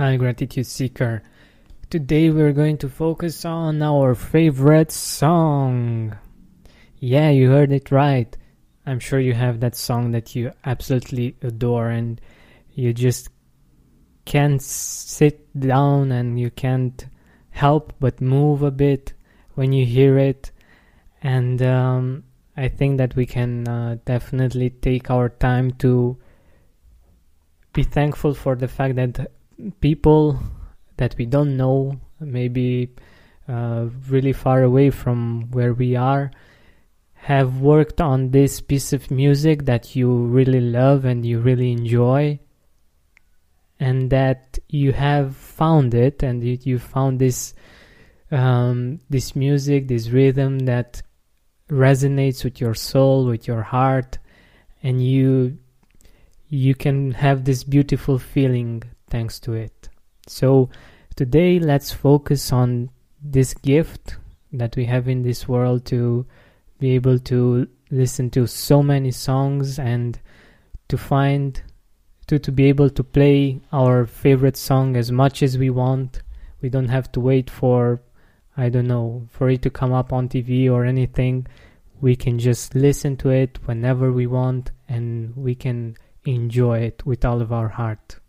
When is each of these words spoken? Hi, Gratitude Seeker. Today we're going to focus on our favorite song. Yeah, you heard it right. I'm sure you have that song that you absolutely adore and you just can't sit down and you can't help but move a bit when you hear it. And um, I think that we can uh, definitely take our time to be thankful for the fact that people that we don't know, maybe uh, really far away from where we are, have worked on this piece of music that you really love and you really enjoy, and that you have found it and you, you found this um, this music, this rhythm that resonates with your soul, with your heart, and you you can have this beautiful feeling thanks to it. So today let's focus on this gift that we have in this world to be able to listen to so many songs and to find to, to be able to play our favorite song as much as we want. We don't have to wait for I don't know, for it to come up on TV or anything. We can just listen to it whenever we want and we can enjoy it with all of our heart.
Hi, 0.00 0.16
Gratitude 0.16 0.66
Seeker. 0.66 1.22
Today 1.90 2.30
we're 2.30 2.54
going 2.54 2.78
to 2.78 2.88
focus 2.88 3.44
on 3.44 3.82
our 3.82 4.14
favorite 4.14 4.90
song. 4.90 6.16
Yeah, 6.98 7.28
you 7.28 7.50
heard 7.50 7.70
it 7.70 7.90
right. 7.90 8.34
I'm 8.86 8.98
sure 8.98 9.20
you 9.20 9.34
have 9.34 9.60
that 9.60 9.76
song 9.76 10.12
that 10.12 10.34
you 10.34 10.52
absolutely 10.64 11.36
adore 11.42 11.90
and 11.90 12.18
you 12.72 12.94
just 12.94 13.28
can't 14.24 14.62
sit 14.62 15.46
down 15.60 16.12
and 16.12 16.40
you 16.40 16.50
can't 16.50 17.06
help 17.50 17.92
but 18.00 18.22
move 18.22 18.62
a 18.62 18.70
bit 18.70 19.12
when 19.54 19.70
you 19.70 19.84
hear 19.84 20.16
it. 20.16 20.50
And 21.22 21.60
um, 21.60 22.24
I 22.56 22.68
think 22.68 22.96
that 22.96 23.16
we 23.16 23.26
can 23.26 23.68
uh, 23.68 23.98
definitely 24.06 24.70
take 24.70 25.10
our 25.10 25.28
time 25.28 25.72
to 25.72 26.16
be 27.74 27.82
thankful 27.82 28.32
for 28.32 28.56
the 28.56 28.66
fact 28.66 28.96
that 28.96 29.30
people 29.80 30.38
that 30.96 31.14
we 31.18 31.26
don't 31.26 31.56
know, 31.56 32.00
maybe 32.20 32.94
uh, 33.48 33.86
really 34.08 34.32
far 34.32 34.62
away 34.62 34.90
from 34.90 35.50
where 35.50 35.72
we 35.72 35.96
are, 35.96 36.30
have 37.14 37.60
worked 37.60 38.00
on 38.00 38.30
this 38.30 38.60
piece 38.60 38.92
of 38.92 39.10
music 39.10 39.64
that 39.66 39.94
you 39.94 40.10
really 40.10 40.60
love 40.60 41.04
and 41.04 41.24
you 41.24 41.38
really 41.38 41.72
enjoy, 41.72 42.38
and 43.78 44.10
that 44.10 44.58
you 44.68 44.92
have 44.92 45.36
found 45.36 45.94
it 45.94 46.22
and 46.22 46.44
you, 46.44 46.58
you 46.62 46.78
found 46.78 47.18
this 47.18 47.54
um, 48.30 49.00
this 49.10 49.34
music, 49.34 49.88
this 49.88 50.08
rhythm 50.08 50.60
that 50.60 51.02
resonates 51.68 52.44
with 52.44 52.60
your 52.60 52.74
soul, 52.74 53.26
with 53.26 53.46
your 53.46 53.62
heart, 53.62 54.18
and 54.82 55.04
you 55.04 55.58
you 56.48 56.74
can 56.74 57.12
have 57.12 57.44
this 57.44 57.64
beautiful 57.64 58.18
feeling 58.18 58.82
thanks 59.10 59.40
to 59.40 59.52
it. 59.52 59.88
So 60.26 60.70
today 61.16 61.58
let's 61.58 61.92
focus 61.92 62.52
on 62.52 62.90
this 63.22 63.52
gift 63.54 64.16
that 64.52 64.76
we 64.76 64.86
have 64.86 65.08
in 65.08 65.22
this 65.22 65.46
world 65.46 65.84
to 65.86 66.26
be 66.78 66.92
able 66.92 67.18
to 67.18 67.68
listen 67.90 68.30
to 68.30 68.46
so 68.46 68.82
many 68.82 69.10
songs 69.10 69.78
and 69.78 70.18
to 70.88 70.96
find 70.96 71.62
to, 72.28 72.38
to 72.38 72.52
be 72.52 72.66
able 72.66 72.88
to 72.90 73.02
play 73.02 73.60
our 73.72 74.06
favorite 74.06 74.56
song 74.56 74.96
as 74.96 75.10
much 75.10 75.42
as 75.42 75.58
we 75.58 75.68
want. 75.68 76.22
We 76.62 76.68
don't 76.68 76.88
have 76.88 77.10
to 77.12 77.20
wait 77.20 77.50
for 77.50 78.00
I 78.56 78.68
don't 78.68 78.88
know, 78.88 79.26
for 79.30 79.48
it 79.48 79.62
to 79.62 79.70
come 79.70 79.92
up 79.92 80.12
on 80.12 80.28
TV 80.28 80.70
or 80.70 80.84
anything. 80.84 81.46
We 82.00 82.14
can 82.14 82.38
just 82.38 82.74
listen 82.74 83.16
to 83.18 83.30
it 83.30 83.58
whenever 83.64 84.12
we 84.12 84.26
want 84.26 84.70
and 84.88 85.34
we 85.36 85.54
can 85.54 85.96
enjoy 86.24 86.80
it 86.80 87.04
with 87.06 87.24
all 87.24 87.40
of 87.40 87.52
our 87.52 87.68
heart. 87.68 88.19